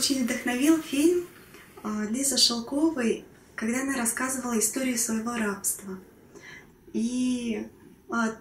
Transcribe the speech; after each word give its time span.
очень 0.00 0.24
вдохновил 0.24 0.80
фильм 0.80 1.26
а, 1.82 2.06
Лизы 2.06 2.38
Шелковой, 2.38 3.26
когда 3.54 3.82
она 3.82 3.98
рассказывала 3.98 4.58
историю 4.58 4.96
своего 4.96 5.36
рабства. 5.36 5.98
И 6.94 7.68
а, 8.08 8.34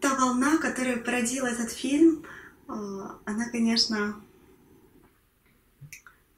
та 0.00 0.14
волна, 0.14 0.56
которая 0.56 0.96
породила 0.96 1.46
этот 1.46 1.70
фильм, 1.70 2.24
а, 2.68 3.20
она, 3.26 3.50
конечно, 3.50 4.18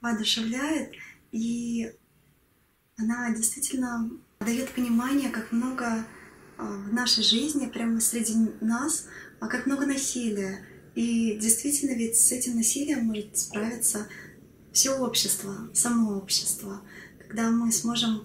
воодушевляет, 0.00 0.95
и 1.31 1.93
она 2.98 3.32
действительно 3.37 4.11
дает 4.40 4.71
понимание, 4.71 5.31
как 5.31 5.53
много 5.53 6.04
в 6.59 6.93
нашей 6.93 7.23
жизни, 7.23 7.67
прямо 7.67 8.01
среди 8.01 8.35
нас, 8.61 9.07
как 9.39 9.67
много 9.67 9.87
насилия. 9.87 10.67
И 10.96 11.37
действительно, 11.37 11.93
ведь 11.93 12.17
с 12.17 12.32
этим 12.32 12.57
насилием 12.57 13.04
может 13.04 13.37
справиться 13.39 14.09
все 14.76 14.90
общество, 14.90 15.71
само 15.72 16.18
общество, 16.18 16.82
когда 17.18 17.50
мы 17.50 17.72
сможем 17.72 18.25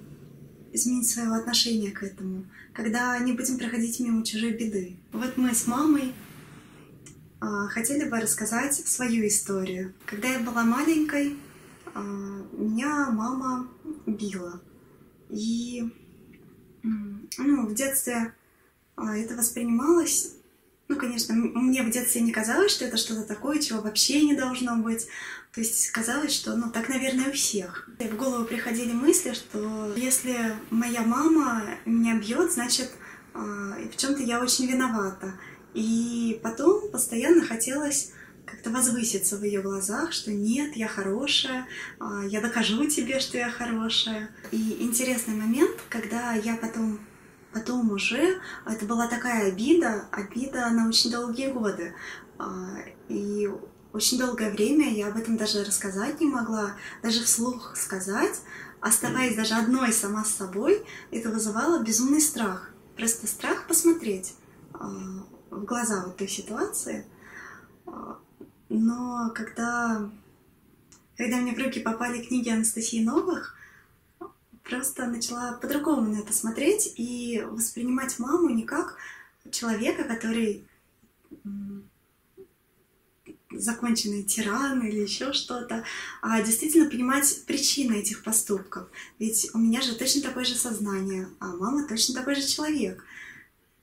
изменить 0.74 1.10
свое 1.10 1.34
отношение 1.34 1.92
к 1.92 2.04
этому, 2.04 2.44
когда 2.74 3.18
не 3.20 3.32
будем 3.32 3.58
проходить 3.58 4.02
мимо 4.02 4.26
чужой 4.26 4.52
беды. 4.52 4.98
Вот 5.14 5.38
мы 5.38 5.56
с 5.56 5.66
мамой 5.66 6.12
э, 7.40 7.46
хотели 7.70 8.04
бы 8.04 8.20
рассказать 8.20 8.76
свою 8.76 9.26
историю. 9.28 9.94
Когда 10.06 10.28
я 10.28 10.40
была 10.40 10.66
маленькой, 10.66 11.38
э, 11.96 12.44
меня 12.52 13.10
мама 13.12 13.70
била. 14.06 14.62
И 15.30 15.90
ну, 16.84 17.66
в 17.66 17.74
детстве 17.74 18.34
э, 18.98 19.04
это 19.04 19.38
воспринималось 19.38 20.34
ну, 20.92 20.98
конечно, 20.98 21.34
мне 21.34 21.84
в 21.84 21.90
детстве 21.90 22.20
не 22.20 22.34
казалось, 22.34 22.74
что 22.74 22.84
это 22.84 22.98
что-то 22.98 23.24
такое, 23.24 23.60
чего 23.60 23.80
вообще 23.80 24.26
не 24.26 24.36
должно 24.36 24.76
быть. 24.76 25.08
То 25.54 25.60
есть 25.60 25.92
казалось, 25.92 26.34
что, 26.34 26.56
ну, 26.56 26.72
так, 26.72 26.88
наверное, 26.88 27.30
у 27.30 27.34
всех. 27.34 27.90
И 28.00 28.08
в 28.08 28.16
голову 28.16 28.46
приходили 28.46 28.94
мысли, 28.94 29.34
что 29.34 29.94
если 29.98 30.56
моя 30.70 31.02
мама 31.02 31.64
меня 31.86 32.18
бьет, 32.18 32.54
значит, 32.54 32.92
э, 33.34 33.38
в 33.38 33.98
чем-то 33.98 34.24
я 34.24 34.42
очень 34.42 34.68
виновата. 34.68 35.34
И 35.74 36.40
потом 36.42 36.90
постоянно 36.90 37.46
хотелось 37.46 38.14
как-то 38.46 38.70
возвыситься 38.70 39.38
в 39.38 39.44
ее 39.44 39.62
глазах, 39.62 40.14
что 40.14 40.32
нет, 40.32 40.76
я 40.76 40.88
хорошая, 40.88 41.68
а, 42.00 42.26
я 42.26 42.42
докажу 42.42 42.86
тебе, 42.88 43.20
что 43.20 43.38
я 43.38 43.50
хорошая. 43.50 44.30
И 44.52 44.78
интересный 44.82 45.36
момент, 45.36 45.78
когда 45.90 46.34
я 46.34 46.56
потом 46.56 47.00
Потом 47.54 47.92
уже 47.92 48.40
это 48.66 48.86
была 48.86 49.08
такая 49.08 49.50
обида, 49.50 50.06
обида 50.12 50.70
на 50.70 50.88
очень 50.88 51.12
долгие 51.12 51.52
годы. 51.52 51.94
А, 52.40 52.78
и 53.10 53.50
очень 53.94 54.18
долгое 54.18 54.52
время 54.52 54.90
я 54.94 55.08
об 55.08 55.18
этом 55.18 55.38
даже 55.38 55.64
рассказать 55.64 56.20
не 56.20 56.28
могла, 56.28 56.76
даже 57.04 57.24
вслух 57.24 57.76
сказать, 57.76 58.42
оставаясь 58.80 59.36
даже 59.36 59.56
одной 59.56 59.92
сама 59.92 60.24
с 60.24 60.34
собой, 60.34 60.86
это 61.12 61.30
вызывало 61.30 61.84
безумный 61.84 62.22
страх. 62.22 62.72
Просто 62.96 63.28
страх 63.28 63.68
посмотреть 63.68 64.34
а, 64.74 64.88
в 65.50 65.64
глаза 65.66 66.04
вот 66.06 66.18
той 66.18 66.28
ситуации. 66.28 67.06
А, 67.86 68.18
но 68.70 69.32
когда, 69.36 70.10
когда 71.18 71.38
мне 71.38 71.54
в 71.54 71.60
руки 71.60 71.80
попали 71.80 72.24
книги 72.24 72.50
Анастасии 72.50 73.04
Новых, 73.04 73.56
просто 74.64 75.08
начала 75.08 75.54
по-другому 75.54 76.14
на 76.14 76.20
это 76.20 76.34
смотреть 76.34 76.94
и 76.96 77.44
воспринимать 77.52 78.20
маму 78.20 78.50
не 78.50 78.64
как 78.64 78.96
человека, 79.52 80.06
который 80.06 80.66
законченный 83.54 84.24
тиран 84.24 84.82
или 84.86 85.00
еще 85.00 85.34
что-то, 85.34 85.84
а 86.22 86.42
действительно 86.42 86.90
понимать 86.90 87.44
причины 87.46 88.00
этих 88.00 88.24
поступков. 88.24 88.88
Ведь 89.20 89.50
у 89.54 89.58
меня 89.58 89.82
же 89.82 89.96
точно 89.96 90.22
такое 90.22 90.46
же 90.46 90.56
сознание, 90.56 91.28
а 91.40 91.48
мама 91.56 91.88
точно 91.88 92.16
такой 92.16 92.36
же 92.36 92.48
человек. 92.48 93.04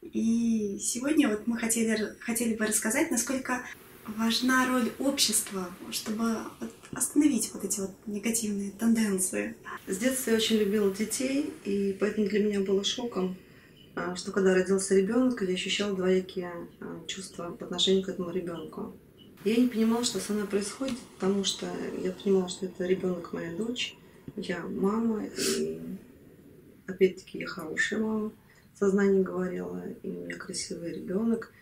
И 0.00 0.78
сегодня 0.80 1.28
вот 1.28 1.46
мы 1.46 1.58
хотели, 1.58 2.16
хотели 2.20 2.54
бы 2.54 2.66
рассказать, 2.66 3.10
насколько 3.10 3.62
важна 4.16 4.66
роль 4.66 4.90
общества, 4.98 5.70
чтобы 5.90 6.38
остановить 6.92 7.50
вот 7.52 7.64
эти 7.64 7.80
вот 7.80 7.90
негативные 8.06 8.70
тенденции. 8.70 9.54
С 9.86 9.98
детства 9.98 10.30
я 10.30 10.36
очень 10.36 10.56
любила 10.56 10.90
детей, 10.94 11.52
и 11.64 11.96
поэтому 11.98 12.28
для 12.28 12.42
меня 12.42 12.60
было 12.60 12.84
шоком, 12.84 13.36
а, 13.94 14.16
что 14.16 14.32
когда 14.32 14.54
родился 14.54 14.94
ребенок, 14.94 15.42
я 15.42 15.54
ощущала 15.54 15.94
двоякие 15.94 16.52
а, 16.80 17.04
чувства 17.06 17.50
по 17.50 17.66
отношению 17.66 18.04
к 18.04 18.08
этому 18.08 18.30
ребенку. 18.30 18.94
Я 19.44 19.56
не 19.56 19.68
понимала, 19.68 20.04
что 20.04 20.18
со 20.18 20.32
мной 20.32 20.46
происходит, 20.46 20.98
потому 21.14 21.44
что 21.44 21.66
я 22.02 22.12
понимала, 22.12 22.48
что 22.48 22.66
это 22.66 22.84
ребенок 22.84 23.32
моя 23.32 23.54
дочь, 23.56 23.96
я 24.36 24.60
мама, 24.66 25.24
и 25.26 25.80
опять-таки 26.86 27.38
я 27.38 27.46
хорошая 27.46 28.00
мама, 28.00 28.32
сознание 28.74 29.22
говорила, 29.22 29.82
и 30.02 30.10
у 30.10 30.24
меня 30.24 30.36
красивый 30.36 30.92
ребенок. 30.92 31.52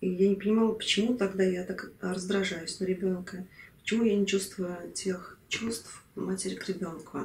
И 0.00 0.08
я 0.08 0.28
не 0.28 0.36
понимала, 0.36 0.72
почему 0.72 1.16
тогда 1.16 1.42
я 1.42 1.64
так 1.64 1.90
раздражаюсь 2.00 2.78
на 2.78 2.84
ребенка, 2.84 3.44
почему 3.80 4.04
я 4.04 4.16
не 4.16 4.26
чувствую 4.26 4.92
тех 4.94 5.38
чувств 5.48 6.04
матери 6.14 6.54
к 6.54 6.68
ребенку, 6.68 7.22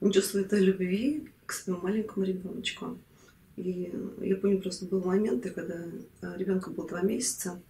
не 0.00 0.12
чувствую 0.12 0.44
этой 0.44 0.60
любви 0.60 1.28
к 1.46 1.52
своему 1.52 1.82
маленькому 1.82 2.24
ребеночку. 2.24 2.98
И 3.56 3.92
я 4.20 4.36
помню, 4.36 4.60
просто 4.60 4.86
был 4.86 5.02
моменты, 5.02 5.50
когда 5.50 5.84
ребенку 6.36 6.70
было 6.70 6.88
два 6.88 7.02
месяца, 7.02 7.60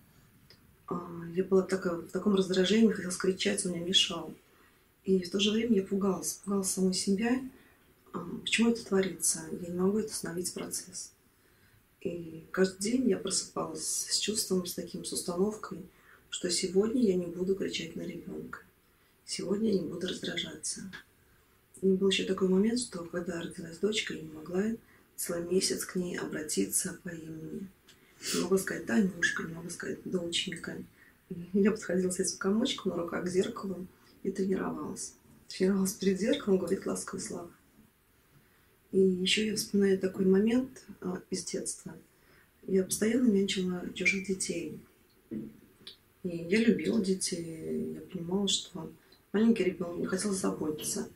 я 1.35 1.45
была 1.45 1.63
такая, 1.63 1.95
в 1.95 2.09
таком 2.09 2.35
раздражении, 2.35 2.93
хотела 2.93 3.11
скричать, 3.11 3.65
он 3.65 3.73
мне 3.73 3.81
мешал. 3.81 4.35
И 5.05 5.23
в 5.23 5.31
то 5.31 5.41
же 5.41 5.51
время 5.51 5.77
я 5.77 5.83
пугалась, 5.83 6.41
пугалась 6.45 6.71
самой 6.71 6.95
себя, 6.95 7.41
а, 8.13 8.19
почему 8.43 8.71
это 8.71 8.85
творится, 8.85 9.41
я 9.61 9.69
не 9.69 9.79
могу 9.79 9.99
это 9.99 10.13
остановить 10.13 10.53
процесс. 10.53 11.13
И 12.01 12.45
каждый 12.51 12.81
день 12.81 13.09
я 13.09 13.19
просыпалась 13.19 14.07
с 14.09 14.19
чувством, 14.19 14.67
с 14.67 14.75
таким, 14.75 15.05
с 15.05 15.13
установкой, 15.13 15.79
что 16.29 16.51
сегодня 16.51 17.03
я 17.03 17.15
не 17.15 17.27
буду 17.27 17.55
кричать 17.55 17.97
на 17.97 18.03
ребенка. 18.03 18.61
Сегодня 19.25 19.73
я 19.73 19.81
не 19.81 19.89
буду 19.89 20.09
раздражаться. 20.09 20.91
И 21.83 21.87
был 21.87 22.09
еще 22.09 22.25
такой 22.25 22.49
момент, 22.49 22.81
что 22.81 23.05
когда 23.05 23.41
родилась 23.41 23.79
дочка, 23.79 24.15
я 24.15 24.23
не 24.23 24.33
могла 24.33 24.65
целый 25.17 25.45
месяц 25.45 25.85
к 25.85 25.97
ней 25.97 26.19
обратиться 26.19 26.99
по 27.03 27.11
имени. 27.11 27.69
Не 28.21 28.43
могла 28.43 28.59
сказать 28.59 28.87
Танюшка, 28.87 29.45
не 29.45 29.55
могла 29.55 29.71
сказать 29.71 29.99
доченька. 30.05 30.77
И 31.31 31.35
я 31.55 31.71
подходила 31.71 32.11
с 32.11 32.21
этим 32.21 32.39
комочком 32.39 32.93
на 32.93 33.03
руках 33.03 33.25
к 33.25 33.29
зеркалу 33.29 33.87
и 34.23 34.31
тренировалась. 34.31 35.15
Тренировалась 35.49 35.95
перед 35.95 36.21
зеркалом, 36.21 36.59
говорит 36.59 36.87
ласковые 36.87 37.27
слова. 37.27 37.51
И 38.93 38.99
еще 38.99 39.47
я 39.47 39.57
вспоминаю 39.57 39.99
такой 39.99 40.27
момент 40.27 40.85
а, 41.01 41.23
из 41.31 41.45
детства. 41.45 41.95
Я 42.67 42.85
постоянно 42.85 43.29
нянчила 43.29 43.83
чужих 43.95 44.27
детей. 44.27 44.81
И 45.31 45.39
я 46.23 46.59
любила 46.59 47.03
детей. 47.03 47.95
Я 47.95 48.01
понимала, 48.01 48.49
что 48.49 48.93
маленький 49.33 49.65
ребенок 49.65 49.99
не 49.99 50.07
хотел 50.07 50.33
заботиться. 50.33 51.09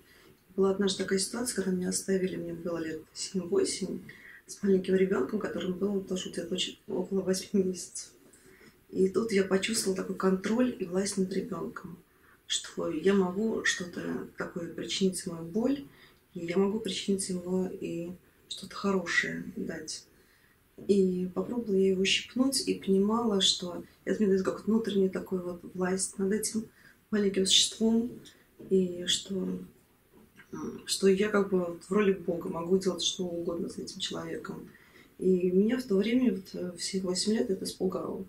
Была 0.57 0.71
однажды 0.71 1.03
такая 1.03 1.19
ситуация, 1.19 1.57
когда 1.57 1.73
меня 1.73 1.89
оставили, 1.89 2.37
мне 2.37 2.55
было 2.55 2.79
лет 2.79 3.03
7-8, 3.15 3.99
с 4.47 4.63
маленьким 4.63 4.95
ребенком, 4.95 5.39
которому 5.39 5.75
было 5.75 6.01
тоже 6.03 6.31
где-то 6.31 6.57
около 6.89 7.23
8 7.23 7.49
месяцев. 7.53 8.11
И 8.91 9.09
тут 9.09 9.33
я 9.33 9.45
почувствовала 9.45 9.97
такой 9.97 10.17
контроль 10.17 10.77
и 10.79 10.85
власть 10.85 11.17
над 11.17 11.33
ребенком, 11.33 11.99
что 12.47 12.91
я 12.91 13.15
могу 13.15 13.65
что-то 13.65 14.29
такое 14.37 14.73
причинить 14.73 15.27
мою 15.27 15.45
боль, 15.45 15.85
и 16.35 16.47
я 16.47 16.57
могу 16.59 16.79
причинить 16.79 17.29
ему 17.29 17.69
и 17.69 18.13
что-то 18.49 18.77
хорошее 18.77 19.45
дать. 19.57 20.07
И 20.89 21.29
попробовала 21.35 21.77
я 21.77 21.91
его 21.91 22.05
щипнуть 22.05 22.67
и 22.69 22.75
понимала, 22.75 23.41
что 23.41 23.85
это 24.05 24.21
мне 24.21 24.29
дает 24.29 24.45
как 24.45 24.67
внутренняя 24.67 25.09
такой 25.09 25.41
вот 25.41 25.61
власть 25.75 26.19
над 26.19 26.33
этим 26.33 26.69
маленьким 27.11 27.47
существом, 27.47 28.11
и 28.71 29.05
что, 29.07 29.61
что 30.87 31.09
я 31.09 31.29
как 31.29 31.51
бы 31.51 31.79
в 31.89 31.93
роли 31.93 32.13
Бога 32.13 32.49
могу 32.49 32.79
делать 32.79 33.03
что 33.03 33.25
угодно 33.25 33.69
с 33.69 33.79
этим 33.79 34.01
человеком. 34.01 34.69
И 35.19 35.51
меня 35.51 35.79
в 35.79 35.85
то 35.85 35.97
время, 35.97 36.35
вот, 36.35 36.79
все 36.79 37.01
8 37.01 37.33
лет, 37.33 37.51
это 37.51 37.65
испугало. 37.65 38.25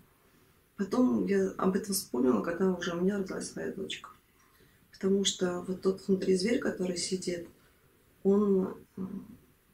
Потом 0.76 1.26
я 1.26 1.50
об 1.56 1.74
этом 1.74 1.94
вспомнила, 1.94 2.42
когда 2.42 2.70
уже 2.72 2.94
у 2.94 3.00
меня 3.00 3.18
родилась 3.18 3.50
своя 3.50 3.72
дочка. 3.72 4.10
Потому 4.92 5.24
что 5.24 5.62
вот 5.66 5.82
тот 5.82 6.06
внутри 6.06 6.36
зверь, 6.36 6.58
который 6.58 6.96
сидит, 6.96 7.48
он 8.22 8.74
э, 8.96 9.02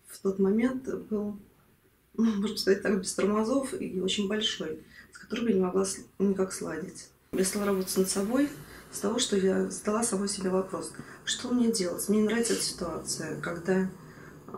в 0.06 0.18
тот 0.22 0.38
момент 0.38 0.88
был, 1.08 1.38
ну, 2.16 2.24
можно 2.40 2.56
сказать 2.56 2.82
так, 2.82 3.00
без 3.00 3.14
тормозов 3.14 3.74
и 3.80 4.00
очень 4.00 4.28
большой, 4.28 4.80
с 5.12 5.18
которым 5.18 5.48
я 5.48 5.54
не 5.54 5.60
могла 5.60 5.86
никак 6.18 6.52
сладить. 6.52 7.08
Я 7.32 7.44
стала 7.44 7.66
работать 7.66 7.96
над 7.96 8.08
собой 8.08 8.48
с 8.92 9.00
того, 9.00 9.18
что 9.18 9.36
я 9.36 9.70
задала 9.70 10.02
самой 10.02 10.28
себе 10.28 10.50
вопрос, 10.50 10.92
что 11.24 11.48
мне 11.48 11.72
делать? 11.72 12.08
Мне 12.08 12.20
не 12.20 12.28
нравится 12.28 12.52
эта 12.52 12.62
ситуация, 12.62 13.40
когда 13.40 13.90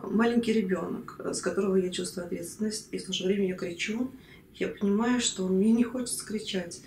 маленький 0.03 0.53
ребенок, 0.53 1.19
с 1.19 1.41
которого 1.41 1.75
я 1.77 1.89
чувствую 1.89 2.25
ответственность, 2.25 2.89
и 2.91 2.97
в 2.97 3.05
то 3.05 3.13
же 3.13 3.25
время 3.25 3.47
я 3.47 3.55
кричу, 3.55 4.11
я 4.55 4.67
понимаю, 4.67 5.21
что 5.21 5.47
мне 5.47 5.71
не 5.71 5.83
хочется 5.83 6.25
кричать, 6.25 6.81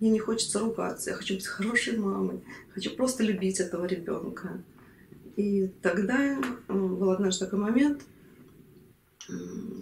Мне 0.00 0.10
не 0.10 0.18
хочется 0.18 0.58
ругаться, 0.58 1.10
я 1.10 1.16
хочу 1.16 1.34
быть 1.34 1.46
хорошей 1.46 1.96
мамой, 1.96 2.42
хочу 2.74 2.94
просто 2.96 3.22
любить 3.22 3.60
этого 3.60 3.86
ребенка. 3.86 4.62
И 5.36 5.68
тогда 5.82 6.38
был 6.68 7.10
однажды 7.10 7.44
такой 7.44 7.60
момент, 7.60 8.02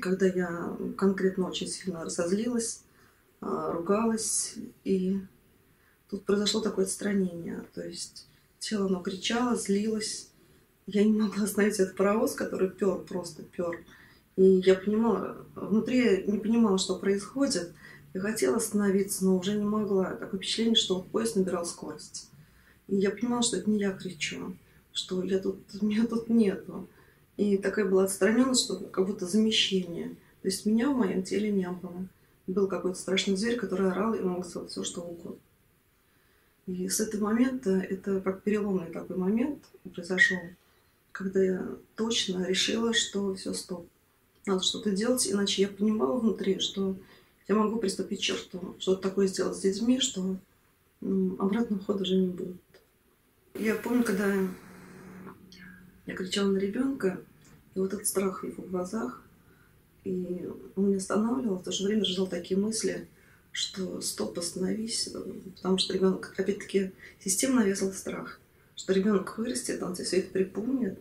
когда 0.00 0.26
я 0.26 0.76
конкретно 0.96 1.48
очень 1.48 1.66
сильно 1.66 2.04
разозлилась, 2.04 2.82
а, 3.40 3.72
ругалась, 3.72 4.54
и 4.84 5.20
тут 6.12 6.26
произошло 6.26 6.60
такое 6.60 6.84
отстранение. 6.84 7.64
То 7.74 7.80
есть 7.80 8.28
тело 8.58 8.86
оно 8.86 9.00
кричало, 9.00 9.56
злилось. 9.56 10.28
Я 10.86 11.04
не 11.04 11.18
могла 11.18 11.44
остановить 11.44 11.80
этот 11.80 11.96
паровоз, 11.96 12.34
который 12.34 12.70
пер, 12.70 12.98
просто 12.98 13.42
пер. 13.42 13.82
И 14.36 14.44
я 14.44 14.74
понимала, 14.74 15.46
внутри 15.54 16.24
не 16.26 16.38
понимала, 16.38 16.78
что 16.78 16.98
происходит. 16.98 17.72
Я 18.14 18.20
хотела 18.20 18.58
остановиться, 18.58 19.24
но 19.24 19.38
уже 19.38 19.56
не 19.56 19.64
могла. 19.64 20.14
Такое 20.14 20.38
впечатление, 20.38 20.74
что 20.74 21.00
поезд 21.00 21.36
набирал 21.36 21.64
скорость. 21.64 22.30
И 22.88 22.96
я 22.96 23.10
понимала, 23.10 23.42
что 23.42 23.56
это 23.56 23.70
не 23.70 23.78
я 23.80 23.92
кричу, 23.92 24.54
что 24.92 25.22
я 25.22 25.38
тут, 25.38 25.60
меня 25.82 26.06
тут 26.06 26.28
нету. 26.28 26.88
И 27.38 27.56
такая 27.56 27.86
была 27.86 28.04
отстраненность, 28.04 28.64
что 28.64 28.76
как 28.76 29.06
будто 29.06 29.26
замещение. 29.26 30.10
То 30.42 30.48
есть 30.48 30.66
меня 30.66 30.90
в 30.90 30.96
моем 30.96 31.22
теле 31.22 31.50
не 31.50 31.70
было. 31.70 32.06
Был 32.46 32.68
какой-то 32.68 32.98
страшный 32.98 33.36
зверь, 33.36 33.56
который 33.56 33.90
орал 33.90 34.12
и 34.12 34.20
мог 34.20 34.44
сделать 34.44 34.70
все, 34.70 34.84
что 34.84 35.00
угодно. 35.00 35.38
И 36.66 36.88
с 36.88 37.00
этого 37.00 37.24
момента, 37.24 37.70
это 37.70 38.20
как 38.20 38.42
переломный 38.42 38.90
такой 38.90 39.16
момент 39.16 39.64
произошел, 39.92 40.38
когда 41.10 41.42
я 41.42 41.76
точно 41.96 42.46
решила, 42.46 42.94
что 42.94 43.34
все, 43.34 43.52
стоп, 43.52 43.88
надо 44.46 44.62
что-то 44.62 44.90
делать, 44.90 45.28
иначе 45.30 45.62
я 45.62 45.68
понимала 45.68 46.18
внутри, 46.18 46.58
что 46.60 46.96
я 47.48 47.54
могу 47.54 47.78
приступить 47.78 48.20
к 48.20 48.22
черту, 48.22 48.76
что-то 48.78 49.02
такое 49.02 49.26
сделать 49.26 49.56
с 49.56 49.60
детьми, 49.60 50.00
что 50.00 50.36
обратного 51.00 51.82
хода 51.82 52.02
уже 52.02 52.16
не 52.16 52.28
будет. 52.28 52.56
Я 53.54 53.74
помню, 53.74 54.04
когда 54.04 54.32
я 56.06 56.14
кричала 56.14 56.48
на 56.48 56.58
ребенка, 56.58 57.20
и 57.74 57.78
вот 57.78 57.92
этот 57.92 58.06
страх 58.06 58.42
в 58.42 58.46
его 58.46 58.62
глазах, 58.62 59.22
и 60.04 60.48
он 60.76 60.86
меня 60.86 60.96
останавливал, 60.96 61.56
в 61.56 61.62
то 61.62 61.72
же 61.72 61.84
время 61.84 62.04
ждал 62.04 62.26
такие 62.26 62.58
мысли, 62.58 63.08
что 63.52 64.00
стоп, 64.00 64.38
остановись, 64.38 65.10
потому 65.56 65.78
что 65.78 65.94
ребенок, 65.94 66.34
опять-таки, 66.36 66.92
система 67.20 67.60
навязала 67.60 67.92
страх, 67.92 68.40
что 68.74 68.92
ребенок 68.92 69.38
вырастет, 69.38 69.82
он 69.82 69.94
тебе 69.94 70.04
все 70.04 70.18
это 70.18 70.32
припомнит, 70.32 70.98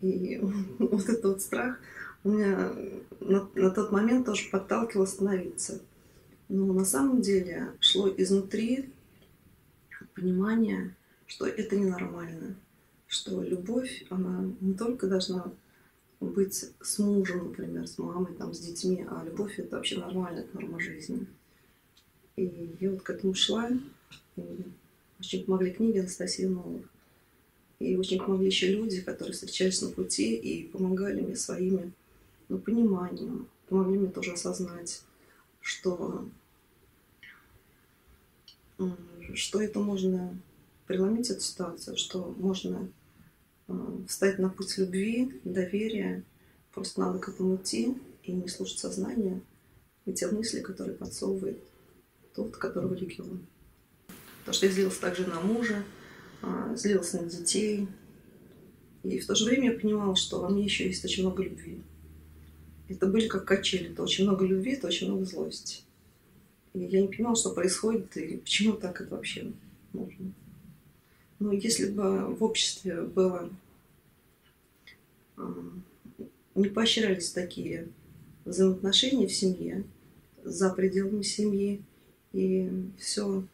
и 0.00 0.38
вот 0.78 1.08
этот 1.08 1.24
вот 1.24 1.42
страх 1.42 1.78
у 2.22 2.30
меня 2.30 2.72
на, 3.20 3.48
на 3.54 3.70
тот 3.70 3.92
момент 3.92 4.26
тоже 4.26 4.48
подталкивал 4.50 5.04
остановиться. 5.04 5.80
Но 6.48 6.72
на 6.72 6.84
самом 6.84 7.22
деле 7.22 7.72
шло 7.80 8.12
изнутри 8.16 8.92
понимание, 10.14 10.94
что 11.26 11.46
это 11.46 11.76
ненормально, 11.76 12.56
что 13.06 13.42
любовь, 13.42 14.04
она 14.10 14.44
не 14.60 14.74
только 14.74 15.06
должна 15.06 15.52
быть 16.20 16.66
с 16.80 16.98
мужем, 16.98 17.48
например, 17.48 17.86
с 17.86 17.98
мамой, 17.98 18.34
там, 18.34 18.52
с 18.52 18.58
детьми, 18.58 19.06
а 19.08 19.24
любовь 19.24 19.58
это 19.58 19.76
вообще 19.76 19.98
нормальная 19.98 20.46
норма 20.52 20.80
жизни. 20.80 21.26
И 22.36 22.70
я 22.80 22.90
вот 22.90 23.02
к 23.02 23.10
этому 23.10 23.34
шла, 23.34 23.70
и 24.36 24.42
очень 25.18 25.44
помогли 25.44 25.72
книги 25.72 25.98
Анастасии 25.98 26.44
Новых. 26.44 26.86
И 27.78 27.96
очень 27.96 28.18
помогли 28.18 28.46
еще 28.46 28.68
люди, 28.68 29.00
которые 29.00 29.32
встречались 29.32 29.82
на 29.82 29.88
пути 29.88 30.34
и 30.34 30.68
помогали 30.68 31.20
мне 31.20 31.36
своими 31.36 31.92
ну, 32.48 32.58
пониманием, 32.58 33.48
помогли 33.68 33.98
мне 33.98 34.10
тоже 34.10 34.32
осознать, 34.32 35.02
что, 35.60 36.28
что 39.34 39.62
это 39.62 39.80
можно 39.80 40.38
преломить 40.86 41.30
эту 41.30 41.40
ситуацию, 41.40 41.96
что 41.96 42.34
можно 42.38 42.88
э, 43.68 43.72
встать 44.08 44.38
на 44.38 44.50
путь 44.50 44.76
любви, 44.76 45.40
доверия, 45.44 46.24
просто 46.74 47.00
надо 47.00 47.18
к 47.18 47.28
этому 47.28 47.56
идти 47.56 47.96
и 48.24 48.32
не 48.32 48.48
слушать 48.48 48.80
сознание 48.80 49.40
и 50.04 50.12
те 50.12 50.26
мысли, 50.28 50.60
которые 50.60 50.96
подсовывает 50.96 51.62
тот, 52.34 52.56
которого 52.56 52.94
легион. 52.94 53.40
Потому 54.40 54.54
что 54.54 54.66
я 54.66 54.72
злился 54.72 55.00
также 55.00 55.26
на 55.26 55.40
мужа, 55.40 55.82
э, 56.42 56.74
злился 56.76 57.22
на 57.22 57.28
детей. 57.28 57.88
И 59.02 59.18
в 59.18 59.26
то 59.26 59.34
же 59.34 59.44
время 59.44 59.72
я 59.72 59.78
понимала, 59.78 60.16
что 60.16 60.40
во 60.40 60.48
мне 60.48 60.64
еще 60.64 60.86
есть 60.86 61.04
очень 61.04 61.22
много 61.22 61.42
любви. 61.42 61.80
Это 62.88 63.06
были 63.06 63.28
как 63.28 63.44
качели. 63.44 63.90
Это 63.90 64.02
очень 64.02 64.24
много 64.24 64.44
любви, 64.44 64.72
это 64.72 64.88
очень 64.88 65.08
много 65.08 65.24
злости. 65.24 65.82
И 66.74 66.80
я 66.80 67.00
не 67.00 67.08
понимала, 67.08 67.36
что 67.36 67.50
происходит 67.50 68.16
и 68.16 68.36
почему 68.36 68.74
так 68.74 69.00
это 69.00 69.14
вообще 69.14 69.52
можно. 69.92 70.32
Но 71.38 71.52
если 71.52 71.90
бы 71.90 72.34
в 72.34 72.44
обществе 72.44 73.02
было 73.02 73.50
а, 75.36 75.72
не 76.54 76.68
поощрялись 76.68 77.30
такие 77.30 77.88
взаимоотношения 78.44 79.26
в 79.26 79.32
семье, 79.32 79.84
за 80.44 80.70
пределами 80.70 81.22
семьи, 81.22 81.82
и 82.32 82.70
все 82.98 83.44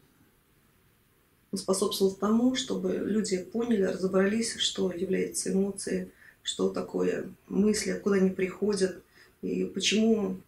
способствовало 1.55 2.15
тому, 2.15 2.55
чтобы 2.55 2.93
люди 2.93 3.39
поняли, 3.39 3.83
разобрались, 3.83 4.57
что 4.57 4.93
является 4.93 5.53
эмоцией, 5.53 6.11
что 6.43 6.69
такое 6.69 7.31
мысли, 7.49 7.91
откуда 7.91 8.17
они 8.17 8.31
приходят, 8.31 9.03
и 9.43 9.65
почему 9.65 10.41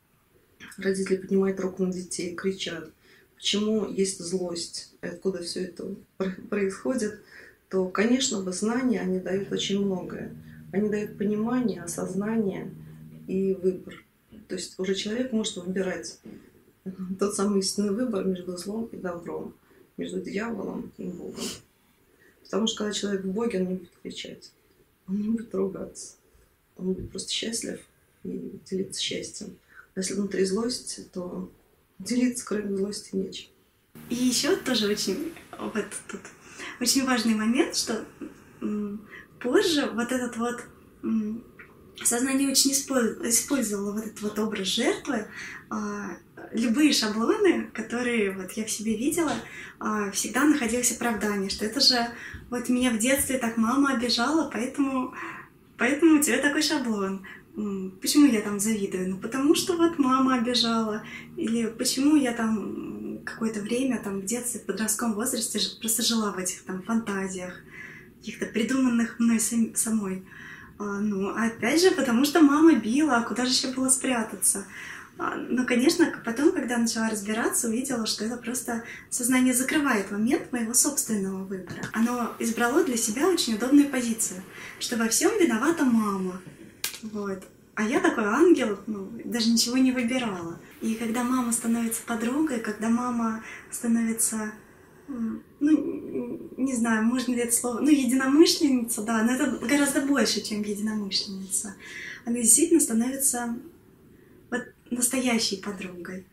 родители 0.77 1.17
поднимают 1.17 1.61
руку 1.61 1.85
на 1.85 1.93
детей, 1.93 2.35
кричат, 2.35 2.91
почему 3.37 3.89
есть 3.89 4.19
злость, 4.21 4.93
откуда 5.01 5.43
все 5.43 5.65
это 5.65 5.95
происходит, 6.51 7.21
то, 7.69 7.87
конечно, 7.89 8.41
бы 8.41 8.53
знания, 8.53 9.01
они 9.01 9.21
дают 9.21 9.53
очень 9.53 9.85
многое. 9.85 10.35
Они 10.73 10.89
дают 10.89 11.17
понимание, 11.17 11.83
осознание 11.83 12.71
и 13.27 13.55
выбор. 13.55 14.05
То 14.49 14.55
есть 14.55 14.79
уже 14.79 14.95
человек 14.95 15.33
может 15.33 15.57
выбирать 15.57 16.19
тот 17.19 17.35
самый 17.35 17.61
истинный 17.61 17.91
выбор 17.91 18.25
между 18.25 18.57
злом 18.57 18.89
и 18.93 18.97
добром, 18.97 19.55
между 19.97 20.21
дьяволом 20.21 20.93
и 20.99 21.05
Богом. 21.05 21.45
Потому 22.43 22.67
что 22.67 22.79
когда 22.79 22.93
человек 22.93 23.25
в 23.25 23.33
Боге, 23.33 23.61
он 23.61 23.69
не 23.69 23.75
будет 23.75 23.91
кричать, 24.03 24.53
он 25.07 25.21
не 25.21 25.29
будет 25.29 25.55
ругаться, 25.55 26.15
он 26.77 26.93
будет 26.93 27.11
просто 27.11 27.31
счастлив 27.31 27.81
и 28.25 28.59
делиться 28.65 29.01
счастьем. 29.01 29.57
А 29.95 30.01
если 30.01 30.15
внутри 30.15 30.45
злость, 30.45 31.11
то 31.13 31.51
делиться 31.99 32.47
кроме 32.47 32.77
злости 32.77 33.17
нечем. 33.17 33.49
И 34.11 34.15
еще 34.15 34.57
тоже 34.57 34.89
очень 34.89 35.33
вот 35.59 35.85
тут 36.09 36.21
очень 36.81 37.05
важный 37.05 37.35
момент, 37.35 37.77
что 37.77 38.05
позже 39.41 39.91
вот 39.93 40.13
этот 40.13 40.37
вот 40.37 40.63
сознание 42.05 42.51
очень 42.51 42.73
использовало 42.73 43.93
вот 43.93 44.05
этот 44.05 44.21
вот 44.23 44.39
образ 44.39 44.67
жертвы, 44.69 45.27
а, 45.71 46.17
любые 46.53 46.93
шаблоны, 46.93 47.71
которые 47.73 48.33
вот 48.33 48.53
я 48.53 48.65
в 48.65 48.71
себе 48.71 48.97
видела, 48.97 49.33
а, 49.79 50.11
всегда 50.11 50.45
находилось 50.45 50.93
оправдание, 50.93 51.51
что 51.51 51.65
это 51.65 51.81
же 51.81 51.97
вот 52.51 52.69
меня 52.69 52.91
в 52.91 52.99
детстве 52.99 53.39
так 53.39 53.57
мама 53.57 53.95
обижала, 53.95 54.51
поэтому, 54.51 55.15
поэтому 55.77 56.19
у 56.19 56.23
тебя 56.23 56.39
такой 56.39 56.63
шаблон. 56.63 57.27
Почему 58.01 58.27
я 58.27 58.41
там 58.41 58.61
завидую? 58.61 59.11
Ну, 59.11 59.17
потому 59.19 59.57
что 59.57 59.77
вот 59.77 59.99
мама 59.99 60.37
обижала. 60.37 61.03
Или 61.37 61.67
почему 61.67 62.15
я 62.15 62.33
там 62.33 63.19
какое-то 63.25 63.61
время 63.61 64.01
там 64.03 64.21
в 64.21 64.25
детстве, 64.25 64.61
в 64.61 64.67
подростковом 64.67 65.15
возрасте 65.15 65.59
просто 65.81 66.03
жила 66.03 66.31
в 66.31 66.39
этих 66.39 66.63
там 66.63 66.83
фантазиях, 66.83 67.55
каких-то 68.19 68.47
придуманных 68.47 69.19
мной 69.19 69.41
сам, 69.41 69.75
самой. 69.75 70.25
А, 70.79 71.01
ну, 71.01 71.31
опять 71.31 71.83
же, 71.83 71.91
потому 71.91 72.25
что 72.25 72.41
мама 72.41 72.75
била, 72.75 73.17
а 73.17 73.23
куда 73.23 73.45
же 73.45 73.51
еще 73.51 73.73
было 73.75 73.89
спрятаться? 73.89 74.65
А, 75.19 75.35
но, 75.35 75.65
конечно, 75.65 76.13
потом, 76.25 76.53
когда 76.53 76.79
начала 76.79 77.11
разбираться, 77.11 77.69
увидела, 77.69 78.07
что 78.07 78.25
это 78.25 78.37
просто 78.37 78.85
сознание 79.11 79.53
закрывает 79.53 80.13
момент 80.13 80.53
моего 80.53 80.75
собственного 80.75 81.43
выбора. 81.45 81.83
Оно 81.93 82.33
избрало 82.39 82.85
для 82.85 82.97
себя 82.97 83.29
очень 83.29 83.55
удобную 83.57 83.89
позицию, 83.89 84.43
что 84.79 84.97
во 84.97 85.09
всем 85.09 85.33
виновата 85.41 85.85
мама. 85.85 86.41
Вот. 87.03 87.43
А 87.75 87.83
я 87.83 87.99
такой 87.99 88.25
ангел, 88.25 88.79
ну, 88.87 89.11
даже 89.25 89.51
ничего 89.51 89.77
не 89.77 89.91
выбирала. 89.91 90.61
И 90.81 90.95
когда 90.95 91.25
мама 91.25 91.51
становится 91.51 92.03
подругой, 92.03 92.61
когда 92.61 92.89
мама 92.89 93.43
становится, 93.73 94.53
ну, 95.09 95.43
не 96.57 96.75
знаю, 96.75 97.05
можно 97.05 97.33
ли 97.33 97.41
это 97.41 97.53
слово, 97.53 97.81
ну, 97.81 97.89
единомышленница, 97.89 99.03
да, 99.03 99.25
но 99.25 99.33
это 99.33 99.67
гораздо 99.67 100.01
больше, 100.03 100.43
чем 100.43 100.63
единомышленница. 100.63 101.75
Она 102.25 102.37
действительно 102.37 102.81
становится 102.81 103.57
настоящей 104.91 105.57
подругой. 105.57 106.27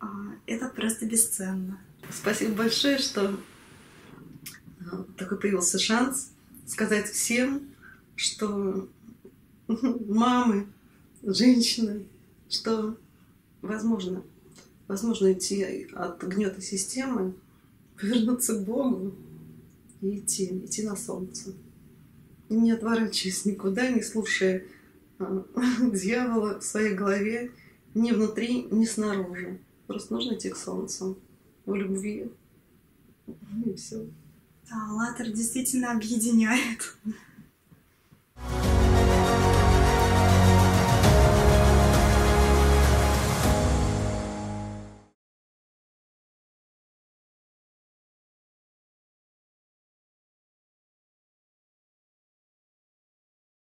А, 0.00 0.06
это 0.46 0.68
просто 0.68 1.06
бесценно. 1.06 1.78
Спасибо 2.10 2.54
большое, 2.54 2.98
что 2.98 3.38
а, 4.90 5.04
такой 5.16 5.38
появился 5.38 5.78
шанс 5.78 6.30
сказать 6.66 7.10
всем, 7.10 7.74
что 8.16 8.88
мамы, 9.68 10.66
женщины, 11.22 12.06
что 12.48 12.96
возможно, 13.62 14.22
возможно 14.88 15.32
идти 15.32 15.88
от 15.94 16.22
гнета 16.22 16.60
системы 16.60 17.34
повернуться 17.98 18.54
к 18.54 18.64
Богу 18.64 19.14
и 20.00 20.18
идти, 20.18 20.46
идти 20.64 20.82
на 20.82 20.96
солнце. 20.96 21.54
Не 22.48 22.72
отворачиваясь 22.72 23.44
никуда, 23.46 23.88
не 23.88 24.02
слушая 24.02 24.64
а, 25.18 25.44
дьявола 25.80 26.60
в 26.60 26.64
своей 26.64 26.94
голове, 26.94 27.50
ни 27.94 28.12
внутри, 28.12 28.66
ни 28.70 28.84
снаружи. 28.84 29.58
Просто 29.86 30.14
нужно 30.14 30.34
идти 30.34 30.50
к 30.50 30.56
солнцу 30.56 31.18
в 31.66 31.74
любви. 31.74 32.30
И 33.64 33.74
все. 33.74 34.06
Да, 34.68 34.88
Аллатра 34.90 35.26
действительно 35.26 35.92
объединяет. 35.92 36.96